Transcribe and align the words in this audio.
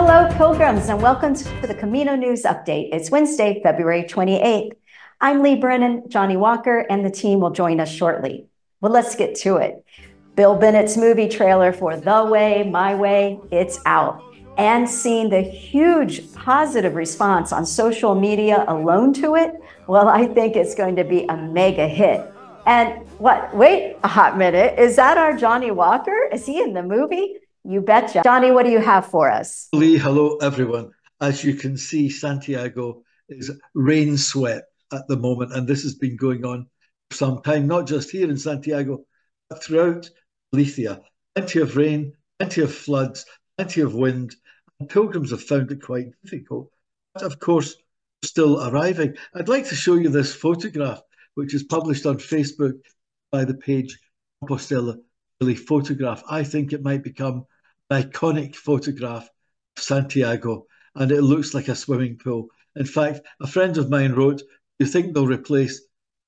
Hello, 0.00 0.28
pilgrims, 0.36 0.88
and 0.88 1.02
welcome 1.02 1.34
to 1.34 1.66
the 1.66 1.74
Camino 1.74 2.14
News 2.14 2.44
Update. 2.44 2.90
It's 2.92 3.10
Wednesday, 3.10 3.60
February 3.64 4.04
28th. 4.04 4.70
I'm 5.20 5.42
Leigh 5.42 5.56
Brennan, 5.56 6.04
Johnnie 6.08 6.36
Walker, 6.36 6.86
and 6.88 7.04
the 7.04 7.10
team 7.10 7.40
will 7.40 7.50
join 7.50 7.80
us 7.80 7.90
shortly. 7.90 8.46
Well, 8.80 8.92
let's 8.92 9.16
get 9.16 9.34
to 9.38 9.56
it. 9.56 9.84
Bill 10.36 10.54
Bennett's 10.54 10.96
movie 10.96 11.28
trailer 11.28 11.72
for 11.72 11.96
The 11.96 12.24
Way, 12.26 12.62
My 12.62 12.94
Way, 12.94 13.40
it's 13.50 13.80
out. 13.86 14.22
And 14.56 14.88
seeing 14.88 15.30
the 15.30 15.40
huge 15.40 16.32
positive 16.32 16.94
response 16.94 17.52
on 17.52 17.66
social 17.66 18.14
media 18.14 18.64
alone 18.68 19.12
to 19.14 19.34
it, 19.34 19.52
well, 19.88 20.08
I 20.08 20.26
think 20.26 20.54
it's 20.54 20.76
going 20.76 20.94
to 20.94 21.04
be 21.04 21.24
a 21.24 21.36
mega 21.36 21.88
hit. 21.88 22.24
And 22.66 23.04
what, 23.18 23.52
wait 23.52 23.96
a 24.04 24.08
hot 24.08 24.38
minute, 24.38 24.78
is 24.78 24.94
that 24.94 25.18
our 25.18 25.36
Johnnie 25.36 25.72
Walker? 25.72 26.28
Is 26.32 26.46
he 26.46 26.62
in 26.62 26.72
the 26.72 26.84
movie? 26.84 27.34
You 27.64 27.80
betcha. 27.80 28.22
Johnnie, 28.24 28.52
what 28.52 28.64
do 28.64 28.70
you 28.70 28.80
have 28.80 29.06
for 29.06 29.30
us? 29.30 29.68
Leigh, 29.72 29.98
hello, 29.98 30.36
everyone. 30.36 30.90
As 31.20 31.42
you 31.42 31.54
can 31.54 31.76
see, 31.76 32.08
Santiago 32.08 33.02
is 33.28 33.50
rain 33.74 34.16
swept 34.16 34.72
at 34.92 35.06
the 35.08 35.16
moment, 35.16 35.52
and 35.52 35.66
this 35.66 35.82
has 35.82 35.94
been 35.94 36.16
going 36.16 36.44
on 36.44 36.66
for 37.10 37.16
some 37.16 37.42
time, 37.42 37.66
not 37.66 37.86
just 37.86 38.10
here 38.10 38.30
in 38.30 38.36
Santiago, 38.36 39.04
but 39.50 39.62
throughout 39.62 40.08
Galicia. 40.52 41.00
Plenty 41.34 41.60
of 41.60 41.76
rain, 41.76 42.12
plenty 42.38 42.62
of 42.62 42.74
floods, 42.74 43.26
plenty 43.56 43.80
of 43.80 43.94
wind, 43.94 44.34
and 44.80 44.88
pilgrims 44.88 45.30
have 45.30 45.42
found 45.42 45.70
it 45.72 45.82
quite 45.82 46.06
difficult. 46.24 46.70
But 47.14 47.24
of 47.24 47.38
course, 47.38 47.74
still 48.24 48.66
arriving. 48.68 49.16
I'd 49.34 49.48
like 49.48 49.68
to 49.68 49.74
show 49.74 49.96
you 49.96 50.08
this 50.08 50.34
photograph, 50.34 51.02
which 51.34 51.54
is 51.54 51.64
published 51.64 52.06
on 52.06 52.18
Facebook 52.18 52.74
by 53.30 53.44
the 53.44 53.54
page 53.54 53.98
Compostela 54.42 54.98
Photograph. 55.40 56.24
I 56.28 56.42
think 56.42 56.72
it 56.72 56.82
might 56.82 57.04
become 57.04 57.46
an 57.90 58.02
iconic 58.02 58.56
photograph 58.56 59.28
of 59.76 59.82
Santiago, 59.82 60.66
and 60.96 61.12
it 61.12 61.22
looks 61.22 61.54
like 61.54 61.68
a 61.68 61.76
swimming 61.76 62.18
pool. 62.18 62.48
In 62.74 62.84
fact, 62.84 63.20
a 63.40 63.46
friend 63.46 63.78
of 63.78 63.88
mine 63.88 64.12
wrote, 64.12 64.42
You 64.80 64.86
think 64.86 65.14
they'll 65.14 65.28
replace 65.28 65.80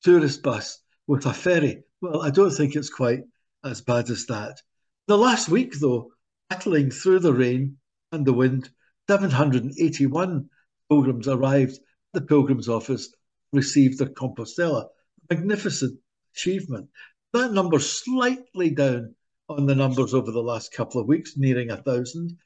tourist 0.04 0.44
bus 0.44 0.80
with 1.08 1.26
a 1.26 1.32
ferry? 1.32 1.82
Well, 2.00 2.22
I 2.22 2.30
don't 2.30 2.52
think 2.52 2.76
it's 2.76 2.88
quite 2.88 3.24
as 3.64 3.80
bad 3.80 4.10
as 4.10 4.26
that. 4.26 4.60
The 5.08 5.18
last 5.18 5.48
week, 5.48 5.74
though, 5.80 6.12
battling 6.48 6.92
through 6.92 7.18
the 7.18 7.34
rain 7.34 7.78
and 8.12 8.24
the 8.24 8.32
wind, 8.32 8.70
781 9.08 10.48
pilgrims 10.88 11.26
arrived 11.26 11.74
at 11.74 11.80
the 12.12 12.20
Pilgrims 12.20 12.68
Office, 12.68 13.12
received 13.52 13.98
their 13.98 14.08
Compostela. 14.08 14.86
Magnificent 15.28 15.98
achievement. 16.32 16.88
That 17.32 17.52
number's 17.52 17.90
slightly 17.90 18.70
down 18.70 19.14
on 19.48 19.66
the 19.66 19.74
numbers 19.74 20.14
over 20.14 20.32
the 20.32 20.42
last 20.42 20.72
couple 20.72 21.00
of 21.00 21.06
weeks, 21.06 21.36
nearing 21.36 21.70
a 21.70 21.76
thousand. 21.76 22.36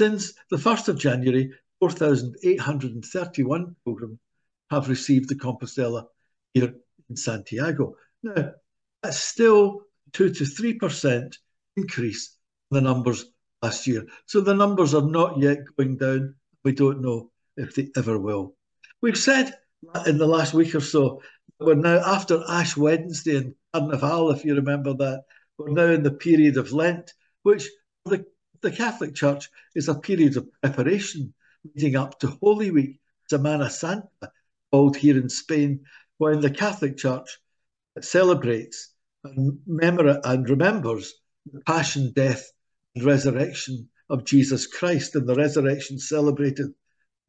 Since 0.00 0.34
the 0.50 0.56
1st 0.56 0.88
of 0.88 0.98
January, 0.98 1.52
4,831 1.80 3.76
pilgrims 3.84 4.18
have 4.70 4.88
received 4.88 5.28
the 5.28 5.36
Compostela 5.36 6.06
here 6.52 6.74
in 7.08 7.16
Santiago. 7.16 7.96
Now, 8.22 8.52
that's 9.02 9.18
still 9.18 9.82
2 10.12 10.30
to 10.30 10.44
3% 10.44 11.36
increase 11.76 12.36
in 12.70 12.76
the 12.76 12.80
numbers 12.80 13.26
last 13.62 13.86
year. 13.86 14.06
So 14.26 14.40
the 14.40 14.54
numbers 14.54 14.94
are 14.94 15.08
not 15.08 15.38
yet 15.38 15.58
going 15.76 15.96
down. 15.98 16.34
We 16.64 16.72
don't 16.72 17.02
know 17.02 17.30
if 17.56 17.74
they 17.74 17.90
ever 17.96 18.18
will. 18.18 18.56
We've 19.00 19.18
said 19.18 19.54
in 20.06 20.18
the 20.18 20.26
last 20.26 20.54
week 20.54 20.74
or 20.74 20.80
so, 20.80 21.22
we're 21.60 21.74
now 21.74 22.02
after 22.04 22.42
Ash 22.48 22.76
Wednesday 22.76 23.36
and 23.36 23.54
Carnival, 23.72 24.30
if 24.30 24.44
you 24.44 24.54
remember 24.54 24.94
that, 24.94 25.24
we're 25.58 25.70
now 25.70 25.86
in 25.86 26.02
the 26.02 26.10
period 26.10 26.56
of 26.56 26.72
Lent, 26.72 27.12
which 27.42 27.68
the, 28.04 28.24
the 28.60 28.70
Catholic 28.70 29.14
Church 29.14 29.48
is 29.74 29.88
a 29.88 29.94
period 29.94 30.36
of 30.36 30.48
preparation 30.62 31.32
leading 31.74 31.96
up 31.96 32.18
to 32.20 32.26
Holy 32.42 32.70
Week, 32.70 33.00
Semana 33.30 33.70
Santa, 33.70 34.32
called 34.70 34.96
here 34.96 35.16
in 35.16 35.28
Spain, 35.28 35.84
when 36.18 36.40
the 36.40 36.50
Catholic 36.50 36.96
Church 36.96 37.38
celebrates 38.00 38.92
and, 39.22 39.58
memora- 39.68 40.20
and 40.24 40.48
remembers 40.48 41.14
the 41.52 41.60
passion, 41.60 42.12
death, 42.14 42.50
and 42.94 43.04
resurrection 43.04 43.88
of 44.10 44.24
Jesus 44.24 44.66
Christ, 44.66 45.14
and 45.14 45.26
the 45.26 45.34
resurrection 45.34 45.98
celebrated 45.98 46.74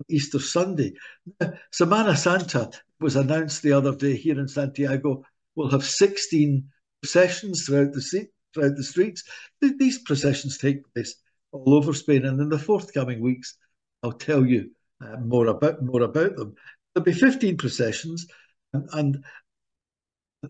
Easter 0.09 0.39
Sunday. 0.39 0.93
Semana 1.73 2.17
Santa 2.17 2.71
was 2.99 3.15
announced 3.15 3.61
the 3.61 3.71
other 3.71 3.95
day 3.95 4.15
here 4.15 4.39
in 4.39 4.47
Santiago. 4.47 5.23
We'll 5.55 5.69
have 5.69 5.83
16 5.83 6.69
processions 7.01 7.65
throughout 7.65 7.93
the, 7.93 8.27
throughout 8.53 8.75
the 8.75 8.83
streets. 8.83 9.23
These 9.61 9.99
processions 9.99 10.57
take 10.57 10.91
place 10.93 11.15
all 11.51 11.73
over 11.75 11.93
Spain, 11.93 12.25
and 12.25 12.39
in 12.39 12.49
the 12.49 12.59
forthcoming 12.59 13.21
weeks, 13.21 13.57
I'll 14.03 14.11
tell 14.11 14.45
you 14.45 14.71
uh, 15.01 15.17
more 15.17 15.47
about 15.47 15.81
more 15.81 16.01
about 16.01 16.35
them. 16.35 16.55
There'll 16.93 17.05
be 17.05 17.13
15 17.13 17.57
processions, 17.57 18.27
and, 18.73 18.89
and 18.93 19.23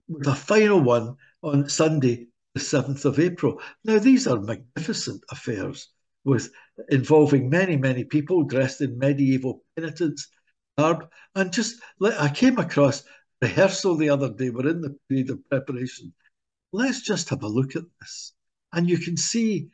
with 0.07 0.27
a 0.27 0.35
final 0.35 0.79
one 0.79 1.15
on 1.41 1.69
Sunday, 1.69 2.27
the 2.53 2.59
7th 2.59 3.05
of 3.05 3.19
April. 3.19 3.61
Now, 3.83 3.99
these 3.99 4.27
are 4.27 4.39
magnificent 4.39 5.23
affairs 5.29 5.89
with 6.23 6.51
involving 6.89 7.49
many, 7.49 7.77
many 7.77 8.03
people 8.03 8.43
dressed 8.43 8.81
in 8.81 8.97
medieval 8.97 9.63
penitence 9.75 10.27
garb. 10.77 11.07
And 11.35 11.51
just, 11.51 11.81
I 12.01 12.29
came 12.29 12.57
across 12.57 13.03
rehearsal 13.41 13.95
the 13.95 14.09
other 14.09 14.31
day. 14.31 14.49
We're 14.49 14.69
in 14.69 14.81
the 14.81 14.97
period 15.09 15.29
of 15.29 15.47
preparation. 15.49 16.13
Let's 16.71 17.01
just 17.01 17.29
have 17.29 17.43
a 17.43 17.47
look 17.47 17.75
at 17.75 17.83
this. 18.01 18.33
And 18.73 18.89
you 18.89 18.97
can 18.97 19.15
see 19.15 19.69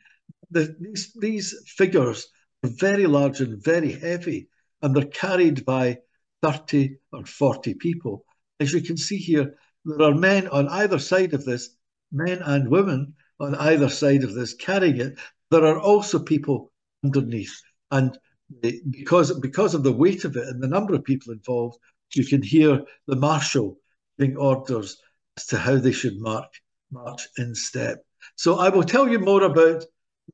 that 0.50 0.80
these, 0.80 1.12
these 1.18 1.54
figures 1.66 2.28
are 2.64 2.70
very 2.70 3.06
large 3.06 3.40
and 3.40 3.62
very 3.62 3.92
heavy, 3.92 4.48
and 4.82 4.94
they're 4.94 5.06
carried 5.06 5.64
by 5.64 5.98
30 6.42 6.96
or 7.12 7.24
40 7.24 7.74
people. 7.74 8.24
As 8.60 8.72
you 8.72 8.80
can 8.82 8.96
see 8.96 9.16
here, 9.16 9.56
there 9.84 10.08
are 10.08 10.14
men 10.14 10.48
on 10.48 10.68
either 10.68 10.98
side 10.98 11.34
of 11.34 11.44
this, 11.44 11.70
men 12.12 12.40
and 12.42 12.68
women 12.68 13.14
on 13.40 13.54
either 13.56 13.88
side 13.88 14.22
of 14.22 14.34
this 14.34 14.54
carrying 14.54 15.00
it. 15.00 15.18
There 15.50 15.64
are 15.64 15.80
also 15.80 16.18
people 16.20 16.71
underneath. 17.04 17.60
And 17.90 18.18
because, 18.60 19.38
because 19.40 19.74
of 19.74 19.82
the 19.82 19.92
weight 19.92 20.24
of 20.24 20.36
it 20.36 20.46
and 20.48 20.62
the 20.62 20.68
number 20.68 20.94
of 20.94 21.04
people 21.04 21.32
involved, 21.32 21.78
you 22.14 22.26
can 22.26 22.42
hear 22.42 22.82
the 23.06 23.16
marshal 23.16 23.78
giving 24.18 24.36
orders 24.36 25.00
as 25.36 25.46
to 25.46 25.58
how 25.58 25.76
they 25.76 25.92
should 25.92 26.20
mark, 26.20 26.52
march 26.90 27.26
in 27.38 27.54
step. 27.54 28.04
So 28.36 28.58
I 28.58 28.68
will 28.68 28.84
tell 28.84 29.08
you 29.08 29.18
more 29.18 29.42
about 29.42 29.84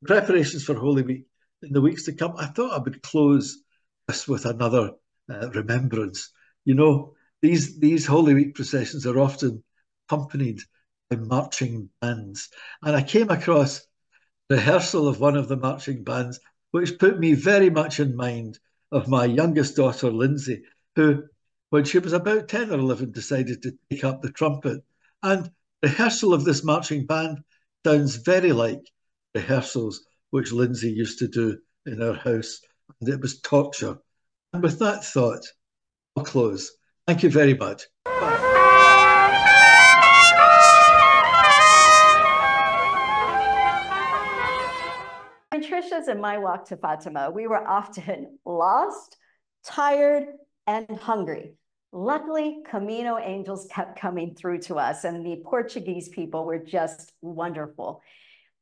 preparations 0.07 0.65
for 0.65 0.75
Holy 0.75 1.03
Week 1.03 1.27
in 1.63 1.73
the 1.73 1.81
weeks 1.81 2.05
to 2.05 2.13
come. 2.13 2.35
I 2.37 2.47
thought 2.47 2.73
I 2.73 2.83
would 2.83 3.03
close 3.03 3.63
this 4.07 4.29
with 4.29 4.45
another 4.45 4.93
uh, 5.31 5.51
remembrance. 5.51 6.31
You 6.65 6.75
know, 6.75 7.15
these 7.43 7.79
these 7.79 8.07
Holy 8.07 8.35
Week 8.35 8.55
processions 8.55 9.07
are 9.07 9.19
often 9.19 9.63
accompanied 10.09 10.61
by 11.11 11.17
marching 11.17 11.89
bands, 12.01 12.51
and 12.83 12.97
I 12.97 13.03
came 13.03 13.31
across 13.31 13.87
rehearsal 14.51 15.09
of 15.09 15.21
one 15.21 15.37
of 15.37 15.49
the 15.49 15.57
marching 15.57 16.05
bands, 16.05 16.41
which 16.71 16.99
put 16.99 17.19
me 17.19 17.35
very 17.35 17.71
much 17.71 18.01
in 18.01 18.17
mind 18.17 18.59
of 18.93 19.09
my 19.09 19.25
youngest 19.25 19.77
daughter 19.77 20.11
Lindsay, 20.11 20.63
who, 20.97 21.25
when 21.71 21.85
she 21.85 21.99
was 21.99 22.13
about 22.13 22.49
ten 22.49 22.71
or 22.71 22.79
eleven, 22.79 23.13
decided 23.13 23.63
to 23.63 23.73
take 23.91 24.05
up 24.05 24.23
the 24.23 24.33
trumpet. 24.33 24.83
And 25.23 25.51
rehearsal 25.83 26.35
of 26.35 26.45
this 26.45 26.65
marching 26.65 27.07
band 27.07 27.39
sounds 27.87 28.17
very 28.17 28.53
like 28.53 28.81
rehearsals 29.35 30.05
which 30.31 30.53
Lindsay 30.53 30.91
used 30.91 31.19
to 31.21 31.29
do 31.29 31.59
in 31.87 32.03
our 32.03 32.15
house, 32.15 32.61
and 33.01 33.09
it 33.09 33.21
was 33.21 33.41
torture. 33.41 33.99
And 34.53 34.63
with 34.63 34.79
that 34.79 35.05
thought, 35.05 35.45
I'll 36.17 36.25
close. 36.25 36.73
Thank 37.07 37.23
you 37.23 37.31
very 37.31 37.55
much. 37.55 37.85
In 45.79 46.09
and 46.09 46.21
my 46.21 46.39
walk 46.39 46.65
to 46.67 46.77
Fatima, 46.77 47.31
we 47.31 47.47
were 47.47 47.65
often 47.65 48.39
lost, 48.45 49.17
tired, 49.65 50.25
and 50.67 50.91
hungry. 50.99 51.55
Luckily, 51.93 52.63
Camino 52.69 53.17
angels 53.17 53.69
kept 53.71 53.97
coming 53.97 54.35
through 54.35 54.59
to 54.63 54.75
us, 54.75 55.05
and 55.05 55.25
the 55.25 55.41
Portuguese 55.45 56.09
people 56.09 56.45
were 56.45 56.59
just 56.59 57.13
wonderful. 57.23 58.03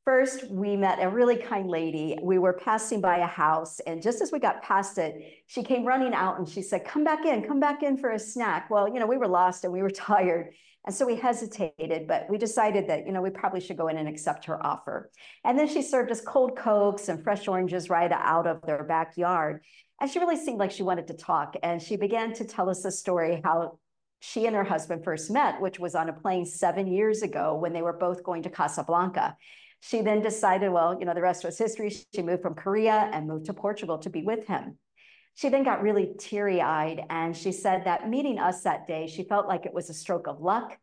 First, 0.06 0.49
we 0.49 0.76
met 0.76 1.03
a 1.03 1.08
really 1.08 1.37
kind 1.37 1.69
lady. 1.69 2.17
We 2.23 2.38
were 2.38 2.53
passing 2.53 3.00
by 3.00 3.19
a 3.19 3.26
house, 3.26 3.81
and 3.81 4.00
just 4.00 4.23
as 4.23 4.31
we 4.31 4.38
got 4.38 4.62
past 4.62 4.99
it, 4.99 5.20
she 5.49 5.64
came 5.64 5.85
running 5.85 6.14
out 6.14 6.38
and 6.38 6.49
she 6.49 6.62
said, 6.62 6.85
Come 6.85 7.03
back 7.03 7.26
in, 7.26 7.43
come 7.43 7.58
back 7.58 7.82
in 7.82 7.97
for 7.97 8.12
a 8.12 8.19
snack. 8.19 8.70
Well, 8.70 8.88
you 8.88 9.00
know, 9.00 9.06
we 9.08 9.17
were 9.17 9.26
lost 9.26 9.64
and 9.64 9.73
we 9.73 9.82
were 9.82 9.91
tired. 10.08 10.55
And 10.87 10.94
so 10.94 11.05
we 11.06 11.17
hesitated, 11.17 12.06
but 12.06 12.31
we 12.31 12.38
decided 12.38 12.88
that, 12.88 13.05
you 13.05 13.12
know, 13.12 13.20
we 13.20 13.31
probably 13.31 13.58
should 13.58 13.76
go 13.76 13.88
in 13.88 13.97
and 13.97 14.08
accept 14.08 14.44
her 14.44 14.64
offer. 14.64 15.11
And 15.43 15.58
then 15.58 15.67
she 15.67 15.82
served 15.82 16.12
us 16.12 16.20
cold 16.20 16.56
Cokes 16.56 17.09
and 17.09 17.25
fresh 17.25 17.49
oranges 17.49 17.91
right 17.91 18.12
out 18.12 18.47
of 18.47 18.62
their 18.62 18.85
backyard. 18.85 19.64
And 20.00 20.09
she 20.09 20.20
really 20.20 20.37
seemed 20.37 20.61
like 20.61 20.70
she 20.70 20.85
wanted 20.85 21.09
to 21.09 21.14
talk. 21.14 21.56
And 21.64 21.82
she 21.82 21.97
began 21.97 22.32
to 22.35 22.44
tell 22.44 22.70
us 22.70 22.85
a 22.85 22.93
story 22.93 23.41
how 23.43 23.81
she 24.20 24.47
and 24.47 24.55
her 24.55 24.62
husband 24.62 25.02
first 25.02 25.32
met, 25.32 25.61
which 25.61 25.81
was 25.81 25.97
on 25.97 26.09
a 26.09 26.12
plane 26.12 26.47
seven 26.47 26.87
years 26.87 27.23
ago 27.23 27.56
when 27.56 27.73
they 27.73 27.82
were 27.82 27.93
both 27.93 28.23
going 28.23 28.44
to 28.44 28.50
Casablanca. 28.50 29.37
She 29.81 30.00
then 30.00 30.23
decided, 30.23 30.70
well, 30.70 30.99
you 30.99 31.06
know, 31.06 31.14
the 31.14 31.20
rest 31.20 31.44
was 31.44 31.58
history. 31.58 31.90
She 32.14 32.23
moved 32.23 32.43
from 32.43 32.55
Korea 32.55 33.11
and 33.12 33.28
moved 33.28 33.46
to 33.46 33.55
Portugal 33.55 33.99
to 33.99 34.11
be 34.11 34.23
with 34.23 34.46
him. 34.46 34.78
She 35.34 35.49
then 35.50 35.64
got 35.64 35.82
really 35.82 36.14
teary 36.19 36.62
eyed 36.62 37.05
and 37.11 37.37
she 37.37 37.52
said 37.52 37.84
that 37.84 38.08
meeting 38.08 38.38
us 38.38 38.62
that 38.62 38.87
day, 38.87 39.06
she 39.06 39.23
felt 39.23 39.46
like 39.46 39.67
it 39.67 39.75
was 39.75 39.90
a 39.90 39.94
stroke 39.94 40.26
of 40.26 40.40
luck 40.40 40.78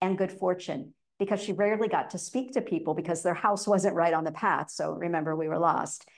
and 0.00 0.16
good 0.16 0.30
fortune 0.30 0.94
because 1.18 1.42
she 1.42 1.52
rarely 1.52 1.88
got 1.88 2.10
to 2.10 2.18
speak 2.18 2.52
to 2.52 2.60
people 2.60 2.94
because 2.94 3.22
their 3.22 3.34
house 3.34 3.66
wasn't 3.66 3.96
right 3.96 4.14
on 4.14 4.22
the 4.22 4.30
path. 4.30 4.70
So 4.70 4.92
remember, 4.92 5.34
we 5.34 5.48
were 5.48 5.58
lost. 5.58 6.08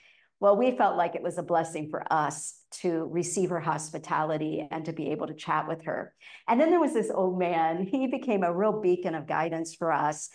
Well, 0.41 0.57
we 0.57 0.77
felt 0.77 0.97
like 0.97 1.15
it 1.15 1.23
was 1.23 1.37
a 1.37 1.43
blessing 1.43 1.89
for 1.91 2.03
us 2.11 2.55
to 2.81 3.09
receive 3.11 3.51
her 3.51 3.61
hospitality 3.61 4.67
and 4.71 4.85
to 4.87 4.93
be 4.93 5.11
able 5.11 5.27
to 5.27 5.35
chat 5.35 5.69
with 5.69 5.85
her. 5.85 6.15
And 6.49 6.59
then 6.59 6.71
there 6.71 6.81
was 6.81 6.95
this 6.95 7.11
old 7.11 7.39
man. 7.39 7.87
He 7.87 8.07
became 8.07 8.43
a 8.43 8.53
real 8.53 8.81
beacon 8.81 9.15
of 9.15 9.27
guidance 9.27 9.75
for 9.75 9.93
us. 9.93 10.31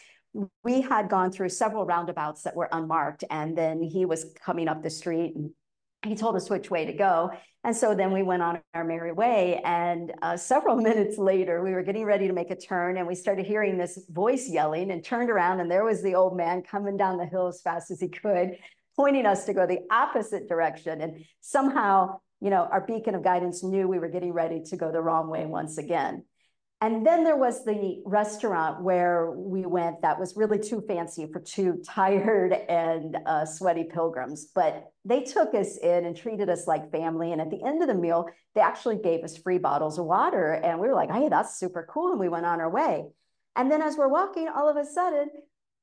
We 0.63 0.81
had 0.81 1.09
gone 1.09 1.31
through 1.31 1.49
several 1.49 1.85
roundabouts 1.85 2.43
that 2.43 2.55
were 2.55 2.69
unmarked, 2.71 3.23
and 3.29 3.57
then 3.57 3.81
he 3.81 4.05
was 4.05 4.25
coming 4.43 4.67
up 4.67 4.83
the 4.83 4.89
street 4.89 5.33
and 5.35 5.51
he 6.05 6.15
told 6.15 6.35
us 6.35 6.49
which 6.49 6.69
way 6.69 6.85
to 6.85 6.93
go. 6.93 7.31
And 7.63 7.75
so 7.75 7.95
then 7.95 8.11
we 8.11 8.21
went 8.21 8.43
on 8.43 8.61
our 8.75 8.83
merry 8.83 9.11
way. 9.11 9.59
And 9.65 10.13
uh, 10.21 10.37
several 10.37 10.75
minutes 10.89 11.17
later, 11.17 11.63
we 11.63 11.71
were 11.71 11.81
getting 11.81 12.05
ready 12.05 12.27
to 12.27 12.33
make 12.33 12.51
a 12.51 12.55
turn 12.55 12.97
and 12.97 13.07
we 13.07 13.15
started 13.15 13.45
hearing 13.45 13.77
this 13.77 13.99
voice 14.09 14.47
yelling 14.47 14.91
and 14.91 15.03
turned 15.03 15.31
around. 15.31 15.59
And 15.59 15.69
there 15.69 15.83
was 15.83 16.03
the 16.03 16.15
old 16.15 16.37
man 16.37 16.61
coming 16.61 16.95
down 16.95 17.17
the 17.17 17.25
hill 17.25 17.47
as 17.47 17.61
fast 17.61 17.89
as 17.89 17.99
he 17.99 18.07
could, 18.07 18.57
pointing 18.95 19.25
us 19.25 19.45
to 19.45 19.53
go 19.53 19.65
the 19.65 19.79
opposite 19.89 20.47
direction. 20.47 21.01
And 21.01 21.25
somehow, 21.41 22.19
you 22.39 22.51
know, 22.51 22.67
our 22.71 22.81
beacon 22.81 23.15
of 23.15 23.23
guidance 23.23 23.63
knew 23.63 23.87
we 23.87 23.99
were 23.99 24.09
getting 24.09 24.31
ready 24.31 24.61
to 24.65 24.77
go 24.77 24.91
the 24.91 25.01
wrong 25.01 25.27
way 25.27 25.47
once 25.47 25.79
again. 25.79 26.23
And 26.81 27.07
then 27.07 27.23
there 27.23 27.37
was 27.37 27.63
the 27.63 28.01
restaurant 28.05 28.83
where 28.83 29.31
we 29.31 29.65
went 29.65 30.01
that 30.01 30.19
was 30.19 30.35
really 30.35 30.59
too 30.59 30.83
fancy 30.87 31.25
for 31.31 31.39
two 31.39 31.81
tired 31.85 32.51
and 32.51 33.17
uh, 33.25 33.45
sweaty 33.45 33.85
pilgrims. 33.85 34.47
But 34.53 34.91
they 35.05 35.23
took 35.23 35.53
us 35.53 35.77
in 35.77 36.05
and 36.05 36.15
treated 36.15 36.49
us 36.49 36.67
like 36.67 36.91
family. 36.91 37.31
And 37.31 37.39
at 37.39 37.49
the 37.49 37.63
end 37.65 37.81
of 37.81 37.87
the 37.87 37.95
meal, 37.95 38.27
they 38.55 38.61
actually 38.61 38.97
gave 38.97 39.23
us 39.23 39.37
free 39.37 39.57
bottles 39.57 39.97
of 39.97 40.05
water. 40.05 40.51
And 40.51 40.79
we 40.79 40.87
were 40.87 40.95
like, 40.95 41.11
hey, 41.11 41.29
that's 41.29 41.57
super 41.57 41.87
cool. 41.89 42.11
And 42.11 42.19
we 42.19 42.29
went 42.29 42.45
on 42.45 42.59
our 42.59 42.69
way. 42.69 43.05
And 43.55 43.71
then 43.71 43.81
as 43.81 43.95
we're 43.95 44.09
walking, 44.09 44.49
all 44.49 44.69
of 44.69 44.75
a 44.75 44.85
sudden, 44.85 45.29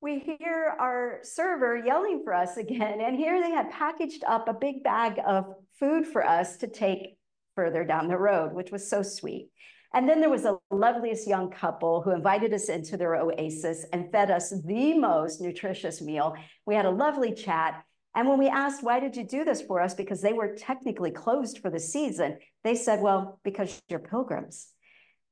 we 0.02 0.18
hear 0.18 0.74
our 0.78 1.20
server 1.22 1.76
yelling 1.76 2.22
for 2.22 2.34
us 2.34 2.56
again. 2.58 3.00
And 3.00 3.16
here 3.16 3.40
they 3.42 3.50
had 3.50 3.70
packaged 3.70 4.24
up 4.26 4.48
a 4.48 4.54
big 4.54 4.82
bag 4.84 5.18
of 5.26 5.46
food 5.78 6.06
for 6.06 6.26
us 6.26 6.58
to 6.58 6.66
take 6.66 7.16
further 7.54 7.84
down 7.84 8.08
the 8.08 8.16
road, 8.16 8.52
which 8.52 8.70
was 8.70 8.88
so 8.88 9.02
sweet. 9.02 9.50
And 9.94 10.08
then 10.08 10.20
there 10.20 10.30
was 10.30 10.46
a 10.46 10.56
loveliest 10.70 11.26
young 11.26 11.50
couple 11.50 12.00
who 12.00 12.12
invited 12.12 12.54
us 12.54 12.68
into 12.68 12.96
their 12.96 13.16
oasis 13.16 13.84
and 13.92 14.10
fed 14.10 14.30
us 14.30 14.50
the 14.64 14.94
most 14.94 15.40
nutritious 15.40 16.00
meal. 16.00 16.34
We 16.64 16.74
had 16.74 16.86
a 16.86 16.90
lovely 16.90 17.34
chat. 17.34 17.84
And 18.14 18.28
when 18.28 18.38
we 18.38 18.48
asked, 18.48 18.82
why 18.82 19.00
did 19.00 19.16
you 19.16 19.24
do 19.24 19.44
this 19.44 19.60
for 19.60 19.80
us? 19.80 19.94
Because 19.94 20.22
they 20.22 20.32
were 20.32 20.54
technically 20.54 21.10
closed 21.10 21.58
for 21.58 21.70
the 21.70 21.80
season, 21.80 22.38
they 22.64 22.74
said, 22.74 23.00
well, 23.00 23.38
because 23.42 23.82
you're 23.88 23.98
pilgrims. 23.98 24.68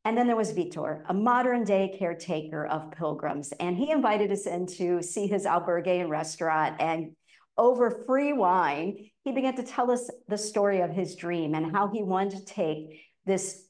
And 0.05 0.17
then 0.17 0.27
there 0.27 0.37
was 0.37 0.53
Vitor, 0.53 1.03
a 1.09 1.15
modern 1.15 1.65
day 1.65 1.95
caretaker 1.99 2.67
of 2.67 2.91
pilgrims. 2.93 3.53
And 3.61 3.77
he 3.77 3.91
invited 3.91 4.33
us 4.33 4.47
in 4.47 4.67
to 4.79 5.03
see 5.03 5.27
his 5.27 5.45
albergue 5.45 6.01
and 6.01 6.11
restaurant. 6.11 6.81
And 6.81 7.13
over 7.61 8.03
free 8.07 8.33
wine, 8.33 9.11
he 9.23 9.33
began 9.33 9.55
to 9.55 9.63
tell 9.63 9.91
us 9.91 10.11
the 10.29 10.39
story 10.39 10.81
of 10.81 10.91
his 10.91 11.15
dream 11.15 11.55
and 11.55 11.71
how 11.71 11.89
he 11.89 12.03
wanted 12.03 12.39
to 12.39 12.45
take 12.47 13.03
this 13.27 13.67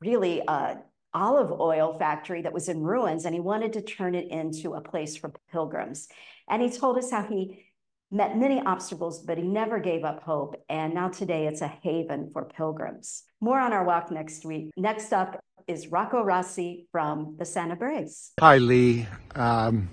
really 0.00 0.42
uh, 0.48 0.76
olive 1.12 1.52
oil 1.60 1.98
factory 1.98 2.40
that 2.42 2.52
was 2.52 2.68
in 2.68 2.80
ruins, 2.80 3.26
and 3.26 3.34
he 3.34 3.40
wanted 3.40 3.74
to 3.74 3.82
turn 3.82 4.14
it 4.14 4.28
into 4.28 4.72
a 4.72 4.80
place 4.80 5.16
for 5.16 5.32
pilgrims. 5.52 6.08
And 6.48 6.62
he 6.62 6.70
told 6.70 6.96
us 6.96 7.10
how 7.10 7.22
he 7.22 7.66
met 8.10 8.38
many 8.38 8.60
obstacles, 8.60 9.22
but 9.22 9.36
he 9.36 9.44
never 9.44 9.78
gave 9.78 10.02
up 10.02 10.22
hope. 10.22 10.56
And 10.68 10.94
now 10.94 11.10
today 11.10 11.46
it's 11.46 11.60
a 11.60 11.68
haven 11.68 12.30
for 12.32 12.44
pilgrims. 12.44 13.24
More 13.40 13.60
on 13.60 13.72
our 13.72 13.84
walk 13.84 14.10
next 14.10 14.44
week. 14.46 14.70
Next 14.76 15.12
up 15.12 15.40
is 15.68 15.88
Rocco 15.88 16.22
Rossi 16.22 16.88
from 16.90 17.36
the 17.38 17.44
Sanabres. 17.44 18.30
Hi, 18.40 18.56
Leigh. 18.58 19.06
Um, 19.36 19.90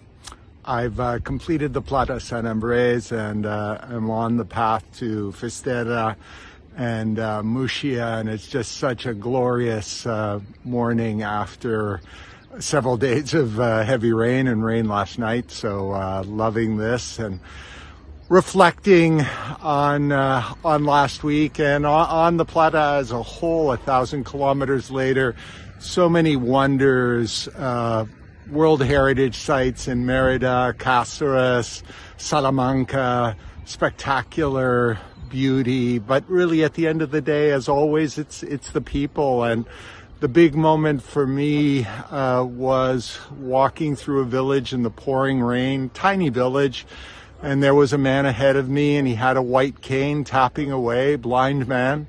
I've 0.69 0.99
uh, 0.99 1.19
completed 1.19 1.71
the 1.71 1.81
Plata 1.81 2.15
Sanabres 2.15 3.13
and 3.13 3.45
uh, 3.45 3.77
I'm 3.81 4.09
on 4.11 4.35
the 4.35 4.43
path 4.43 4.83
to 4.97 5.31
Fisterra 5.31 6.17
and 6.75 7.17
uh, 7.19 7.41
Muxía, 7.41 8.19
and 8.19 8.27
it's 8.27 8.49
just 8.49 8.73
such 8.73 9.05
a 9.05 9.13
glorious 9.13 10.05
uh, 10.05 10.41
morning 10.65 11.23
after 11.23 12.01
several 12.59 12.97
days 13.07 13.33
of 13.33 13.57
uh, 13.61 13.83
heavy 13.83 14.11
rain 14.11 14.45
and 14.49 14.61
rain 14.61 14.89
last 14.89 15.17
night. 15.17 15.51
So 15.51 15.93
uh, 15.93 16.23
loving 16.27 16.75
this 16.75 17.17
and 17.17 17.39
reflecting 18.27 19.21
on 19.61 20.11
uh, 20.11 20.53
on 20.65 20.83
last 20.83 21.23
week 21.23 21.61
and 21.61 21.85
on, 21.85 22.09
on, 22.09 22.35
the 22.35 22.45
Plata 22.45 22.97
as 22.99 23.11
a 23.11 23.23
whole. 23.23 23.71
A 23.71 23.77
thousand 23.77 24.25
kilometers 24.25 24.91
later, 24.91 25.33
so 25.79 26.09
many 26.09 26.35
wonders. 26.35 27.47
Uh, 27.55 28.05
World 28.49 28.83
Heritage 28.83 29.35
sites 29.35 29.87
in 29.87 30.05
Merida, 30.05 30.73
Cáceres, 30.77 31.83
Salamanca, 32.17 33.35
spectacular 33.65 34.97
beauty, 35.29 35.99
but 35.99 36.23
really 36.29 36.63
at 36.63 36.73
the 36.75 36.87
end 36.87 37.01
of 37.01 37.11
the 37.11 37.21
day, 37.21 37.51
as 37.51 37.67
always, 37.67 38.17
it's 38.17 38.43
it's 38.43 38.71
the 38.71 38.81
people. 38.81 39.43
And 39.43 39.65
the 40.19 40.27
big 40.27 40.55
moment 40.55 41.03
for 41.03 41.27
me 41.27 41.85
uh, 41.85 42.43
was 42.43 43.19
walking 43.37 43.95
through 43.95 44.21
a 44.21 44.25
village 44.25 44.73
in 44.73 44.83
the 44.83 44.89
pouring 44.89 45.41
rain, 45.41 45.89
tiny 45.93 46.29
village, 46.29 46.85
and 47.41 47.61
there 47.61 47.75
was 47.75 47.93
a 47.93 47.97
man 47.97 48.25
ahead 48.25 48.55
of 48.55 48.69
me, 48.69 48.97
and 48.97 49.07
he 49.07 49.15
had 49.15 49.37
a 49.37 49.41
white 49.41 49.81
cane 49.81 50.23
tapping 50.23 50.71
away, 50.71 51.15
blind 51.17 51.67
man. 51.67 52.07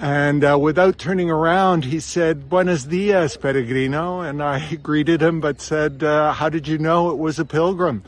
And 0.00 0.42
uh, 0.42 0.58
without 0.58 0.96
turning 0.96 1.30
around, 1.30 1.84
he 1.84 2.00
said, 2.00 2.48
Buenos 2.48 2.84
dias, 2.84 3.36
Peregrino. 3.36 4.26
And 4.26 4.42
I 4.42 4.76
greeted 4.82 5.20
him, 5.20 5.40
but 5.40 5.60
said, 5.60 6.02
uh, 6.02 6.32
How 6.32 6.48
did 6.48 6.66
you 6.66 6.78
know 6.78 7.10
it 7.10 7.18
was 7.18 7.38
a 7.38 7.44
pilgrim? 7.44 8.02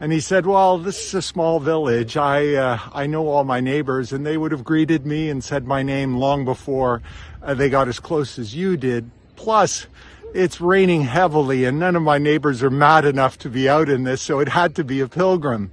And 0.00 0.12
he 0.12 0.20
said, 0.20 0.46
well, 0.46 0.78
this 0.78 1.08
is 1.08 1.14
a 1.14 1.22
small 1.22 1.58
village. 1.58 2.16
I, 2.16 2.54
uh, 2.54 2.78
I 2.92 3.06
know 3.06 3.28
all 3.28 3.42
my 3.42 3.58
neighbors 3.58 4.12
and 4.12 4.24
they 4.24 4.36
would 4.36 4.52
have 4.52 4.62
greeted 4.62 5.04
me 5.04 5.28
and 5.28 5.42
said 5.42 5.66
my 5.66 5.82
name 5.82 6.16
long 6.16 6.44
before 6.44 7.02
uh, 7.42 7.54
they 7.54 7.68
got 7.68 7.88
as 7.88 7.98
close 7.98 8.38
as 8.38 8.54
you 8.54 8.76
did. 8.76 9.10
Plus, 9.34 9.88
it's 10.34 10.60
raining 10.60 11.02
heavily 11.02 11.64
and 11.64 11.80
none 11.80 11.96
of 11.96 12.02
my 12.02 12.18
neighbors 12.18 12.62
are 12.62 12.70
mad 12.70 13.04
enough 13.04 13.38
to 13.38 13.48
be 13.48 13.68
out 13.68 13.88
in 13.88 14.04
this. 14.04 14.22
So 14.22 14.38
it 14.38 14.48
had 14.48 14.76
to 14.76 14.84
be 14.84 15.00
a 15.00 15.08
pilgrim. 15.08 15.72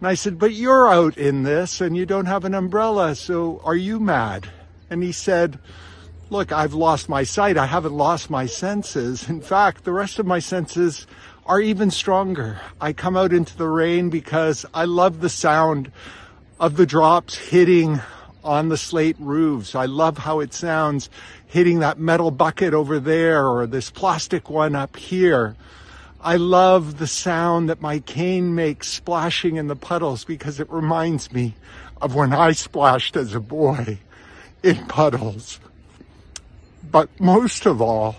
And 0.00 0.08
I 0.08 0.14
said, 0.14 0.40
but 0.40 0.54
you're 0.54 0.92
out 0.92 1.16
in 1.16 1.44
this 1.44 1.80
and 1.80 1.96
you 1.96 2.04
don't 2.04 2.26
have 2.26 2.44
an 2.44 2.54
umbrella. 2.54 3.14
So 3.14 3.60
are 3.62 3.76
you 3.76 4.00
mad? 4.00 4.50
And 4.92 5.02
he 5.02 5.12
said, 5.12 5.58
look, 6.28 6.52
I've 6.52 6.74
lost 6.74 7.08
my 7.08 7.22
sight. 7.22 7.56
I 7.56 7.64
haven't 7.64 7.94
lost 7.94 8.28
my 8.28 8.44
senses. 8.44 9.26
In 9.26 9.40
fact, 9.40 9.84
the 9.84 9.92
rest 9.92 10.18
of 10.18 10.26
my 10.26 10.38
senses 10.38 11.06
are 11.46 11.62
even 11.62 11.90
stronger. 11.90 12.60
I 12.78 12.92
come 12.92 13.16
out 13.16 13.32
into 13.32 13.56
the 13.56 13.68
rain 13.68 14.10
because 14.10 14.66
I 14.74 14.84
love 14.84 15.20
the 15.20 15.30
sound 15.30 15.90
of 16.60 16.76
the 16.76 16.84
drops 16.84 17.36
hitting 17.36 18.00
on 18.44 18.68
the 18.68 18.76
slate 18.76 19.16
roofs. 19.18 19.74
I 19.74 19.86
love 19.86 20.18
how 20.18 20.40
it 20.40 20.52
sounds 20.52 21.08
hitting 21.46 21.78
that 21.78 21.98
metal 21.98 22.30
bucket 22.30 22.74
over 22.74 23.00
there 23.00 23.46
or 23.48 23.66
this 23.66 23.90
plastic 23.90 24.50
one 24.50 24.74
up 24.76 24.96
here. 24.96 25.56
I 26.20 26.36
love 26.36 26.98
the 26.98 27.06
sound 27.06 27.70
that 27.70 27.80
my 27.80 28.00
cane 28.00 28.54
makes 28.54 28.88
splashing 28.88 29.56
in 29.56 29.68
the 29.68 29.74
puddles 29.74 30.26
because 30.26 30.60
it 30.60 30.70
reminds 30.70 31.32
me 31.32 31.54
of 32.02 32.14
when 32.14 32.34
I 32.34 32.52
splashed 32.52 33.16
as 33.16 33.34
a 33.34 33.40
boy 33.40 33.98
in 34.62 34.76
puddles. 34.86 35.58
But 36.90 37.08
most 37.20 37.66
of 37.66 37.80
all, 37.80 38.16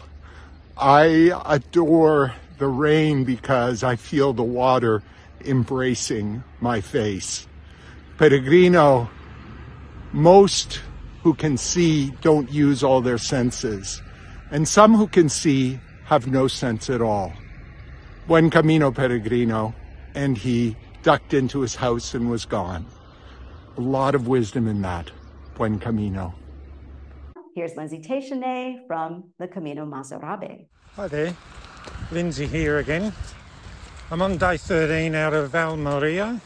I 0.78 1.32
adore 1.46 2.34
the 2.58 2.68
rain 2.68 3.24
because 3.24 3.84
I 3.84 3.96
feel 3.96 4.34
the 4.34 4.44
water 4.44 5.04
embracing 5.46 6.44
my 6.62 6.82
face. 6.82 7.48
Peregrino, 8.18 9.10
most 10.12 10.82
who 11.24 11.34
can 11.34 11.58
see 11.58 12.12
don't 12.22 12.52
use 12.52 12.84
all 12.84 13.02
their 13.02 13.18
senses, 13.18 14.02
and 14.52 14.68
some 14.68 14.96
who 14.96 15.08
can 15.08 15.30
see 15.30 15.80
have 16.06 16.28
no 16.28 16.48
sense 16.48 16.90
at 16.90 17.02
all. 17.02 17.34
Buen 18.28 18.50
camino, 18.50 18.92
Peregrino, 18.92 19.74
and 20.16 20.38
he 20.38 20.76
ducked 21.02 21.34
into 21.34 21.62
his 21.62 21.76
house 21.76 22.14
and 22.14 22.30
was 22.30 22.46
gone. 22.46 22.86
A 23.78 23.82
lot 23.82 24.16
of 24.16 24.28
wisdom 24.28 24.68
in 24.68 24.82
that. 24.84 25.12
Buen 25.56 25.78
camino. 25.78 26.34
Here's 27.56 27.76
Lindsay 27.76 28.00
Teychenne 28.00 28.88
from 28.88 29.32
the 29.38 29.48
Camino 29.48 29.86
Mozarabe. 29.86 30.66
Hi 30.96 31.08
there. 31.08 31.36
Lindsay 32.12 32.48
here 32.48 32.80
again. 32.80 33.14
I'm 34.10 34.22
on 34.24 34.38
day 34.38 34.58
13 34.58 35.14
out 35.14 35.34
of 35.34 35.54
Almeria, 35.54 36.42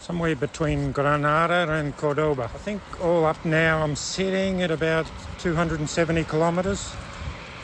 somewhere 0.00 0.34
between 0.34 0.92
Granada 0.92 1.70
and 1.70 1.94
Cordoba. 1.98 2.44
I 2.44 2.58
think 2.58 2.80
all 3.04 3.26
up 3.26 3.44
now 3.44 3.82
I'm 3.82 3.94
sitting 3.94 4.62
at 4.62 4.70
about 4.70 5.06
270 5.40 6.24
kilometres 6.24 6.94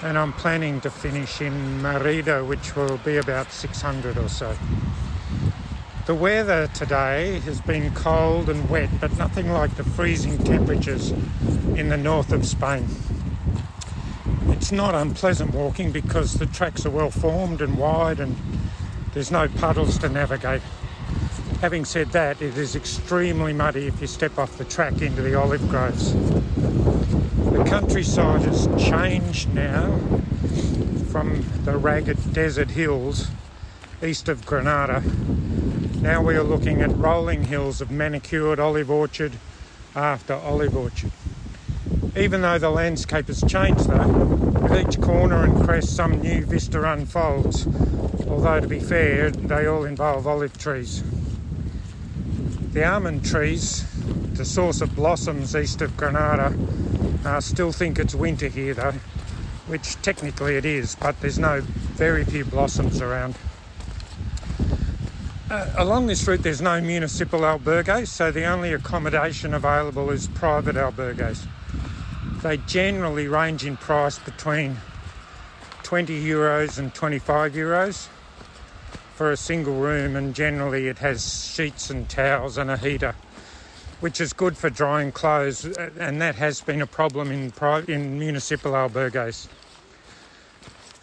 and 0.03 0.19
I'm 0.19 0.35
planning 0.35 0.83
to 0.83 0.91
finish 0.91 1.41
in 1.41 1.81
Merida, 1.81 2.45
which 2.45 2.77
will 2.77 2.99
be 2.99 3.17
about 3.17 3.51
600 3.51 4.19
or 4.19 4.29
so. 4.29 4.55
The 6.07 6.15
weather 6.15 6.67
today 6.67 7.41
has 7.47 7.63
been 7.63 7.95
cold 7.95 8.51
and 8.51 8.69
wet, 8.69 8.91
but 9.01 9.17
nothing 9.17 9.51
like 9.51 9.77
the 9.77 9.85
freezing 9.85 10.37
temperatures 10.37 11.13
in 11.77 11.89
the 11.89 11.97
north 11.97 12.31
of 12.31 12.45
Spain. 12.45 12.87
It's 14.49 14.71
not 14.71 14.95
unpleasant 14.95 15.55
walking 15.55 15.93
because 15.93 16.35
the 16.35 16.45
tracks 16.45 16.85
are 16.85 16.91
well 16.91 17.11
formed 17.11 17.63
and 17.63 17.79
wide 17.79 18.21
and 18.21 18.37
there's 19.15 19.31
no 19.31 19.49
puddles 19.49 19.97
to 20.01 20.11
navigate. 20.11 20.61
Having 21.63 21.87
said 21.87 22.11
that, 22.11 22.43
it 22.43 22.59
is 22.59 22.77
extremely 22.77 23.55
muddy 23.55 23.87
if 23.87 23.99
you 24.03 24.07
step 24.07 24.39
off 24.39 24.59
the 24.59 24.67
track 24.67 25.01
into 25.01 25.23
the 25.23 25.35
olive 25.35 25.67
groves. 25.71 26.13
The 26.13 27.65
countryside 27.67 28.43
has 28.43 28.67
changed 28.77 29.55
now 29.55 29.99
from 31.11 31.47
the 31.65 31.79
ragged 31.79 32.35
desert 32.35 32.73
hills 32.73 33.29
east 34.03 34.29
of 34.29 34.45
Granada. 34.45 35.03
Now 36.05 36.21
we 36.21 36.37
are 36.37 36.43
looking 36.43 36.83
at 36.83 36.95
rolling 36.99 37.45
hills 37.45 37.81
of 37.81 37.91
manicured 37.91 38.61
olive 38.61 38.91
orchard 38.91 39.33
after 39.97 40.35
olive 40.35 40.77
orchard. 40.77 41.13
Even 42.15 42.43
though 42.43 42.59
the 42.59 42.69
landscape 42.69 43.29
has 43.29 43.43
changed 43.49 43.89
though, 43.89 44.07
with 44.07 44.87
each 44.87 45.01
corner 45.01 45.45
and 45.45 45.65
crest 45.65 45.97
some 45.97 46.21
new 46.21 46.45
vista 46.45 46.83
unfolds, 46.93 47.67
although 48.29 48.61
to 48.61 48.69
be 48.69 48.81
fair, 48.81 49.31
they 49.31 49.65
all 49.65 49.87
involve 49.87 50.27
olive 50.27 50.59
trees. 50.59 51.03
The 52.75 52.85
almond 52.85 53.25
trees, 53.25 53.87
the 54.35 54.45
source 54.45 54.83
of 54.83 54.95
blossoms 54.95 55.57
east 55.57 55.81
of 55.81 55.97
Granada, 55.97 56.55
uh, 57.25 57.41
still 57.41 57.73
think 57.73 57.99
it's 57.99 58.15
winter 58.15 58.49
here 58.49 58.75
though, 58.75 58.93
which 59.69 59.97
technically 60.03 60.57
it 60.57 60.67
is, 60.67 60.97
but 60.97 61.19
there's 61.23 61.39
no 61.39 61.63
very 61.63 62.25
few 62.25 62.45
blossoms 62.45 63.01
around. 63.01 63.37
Uh, 65.51 65.71
along 65.77 66.07
this 66.07 66.27
route 66.27 66.43
there's 66.43 66.63
no 66.63 66.81
municipal 66.81 67.41
albergues, 67.41 68.09
so 68.09 68.31
the 68.31 68.47
only 68.47 68.73
accommodation 68.73 69.53
available 69.53 70.11
is 70.11 70.27
private 70.29 70.75
albergues. 70.75 71.47
They 72.43 72.57
generally 72.57 73.29
range 73.29 73.67
in 73.67 73.77
price 73.77 74.19
between 74.19 74.79
20 75.83 76.19
euros 76.25 76.79
and 76.79 76.95
25 76.95 77.53
euros 77.53 78.09
for 79.17 79.31
a 79.33 79.37
single 79.37 79.75
room, 79.75 80.17
and 80.17 80.35
generally 80.35 80.89
it 80.89 80.99
has 80.99 81.45
sheets 81.45 81.91
and 81.91 82.09
towels 82.09 82.57
and 82.57 82.71
a 82.71 82.79
heater, 82.79 83.15
which 84.01 84.23
is 84.23 84.33
good 84.33 84.57
for 84.57 84.71
drying 84.71 85.13
clothes, 85.13 85.67
and 85.67 86.23
that 86.23 86.37
has 86.37 86.63
been 86.63 86.81
a 86.81 86.87
problem 86.87 87.31
in, 87.31 87.53
in 87.87 88.19
municipal 88.19 88.73
albergues. 88.73 89.49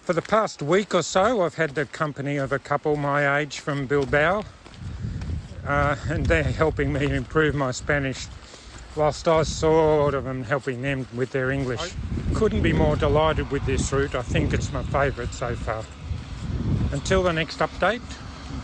For 0.02 0.14
the 0.14 0.22
past 0.24 0.64
week 0.64 0.96
or 0.96 1.04
so, 1.04 1.44
I've 1.44 1.56
had 1.56 1.76
the 1.76 1.86
company 1.86 2.38
of 2.38 2.52
a 2.52 2.58
couple 2.58 2.96
my 2.96 3.38
age 3.38 3.60
from 3.60 3.86
Bilbao, 3.86 4.44
uh, 5.66 5.96
and 6.10 6.26
they're 6.26 6.42
helping 6.42 6.92
me 6.92 7.06
improve 7.06 7.54
my 7.54 7.70
Spanish, 7.70 8.26
whilst 8.96 9.28
I 9.28 9.44
sort 9.44 10.16
of 10.16 10.26
am 10.26 10.44
helping 10.44 10.82
them 10.82 11.08
with 11.14 11.32
their 11.32 11.52
English. 11.52 11.94
Couldn't 12.34 12.64
be 12.64 12.74
more 12.74 12.96
delighted 12.96 13.52
with 13.52 13.64
this 13.68 13.94
route. 13.94 14.16
I 14.16 14.24
think 14.24 14.54
it's 14.54 14.74
my 14.74 14.82
favourite 14.84 15.36
so 15.36 15.56
far. 15.56 15.86
Until 16.92 17.22
the 17.22 17.32
next 17.32 17.60
update, 17.60 18.02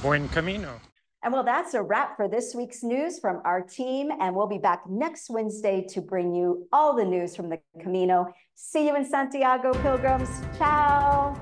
buen 0.01 0.27
camino. 0.29 0.81
And 1.23 1.33
well, 1.33 1.43
that's 1.43 1.75
a 1.75 1.83
wrap 1.83 2.15
for 2.15 2.27
this 2.27 2.55
week's 2.55 2.83
news 2.83 3.19
from 3.19 3.41
our 3.45 3.61
team. 3.61 4.09
And 4.19 4.35
we'll 4.35 4.47
be 4.47 4.57
back 4.57 4.89
next 4.89 5.29
Wednesday 5.29 5.85
to 5.89 6.01
bring 6.01 6.33
you 6.33 6.67
all 6.71 6.95
the 6.95 7.05
news 7.05 7.35
from 7.35 7.49
the 7.49 7.59
Camino. 7.81 8.33
See 8.59 8.87
you 8.87 8.95
in 8.95 9.05
Santiago, 9.05 9.71
pilgrims. 9.71 10.29
Ciao. 10.57 11.35